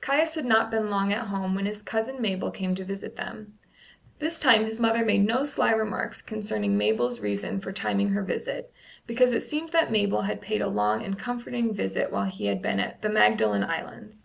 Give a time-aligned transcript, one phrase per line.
[0.00, 3.56] Caius had not been long at home when his cousin Mabel came to visit them.
[4.18, 8.72] This time his mother made no sly remarks concerning Mabel's reason for timing her visit,
[9.06, 12.60] because it seemed that Mabel had paid a long and comforting visit while he had
[12.60, 14.24] been at the Magdalen Islands.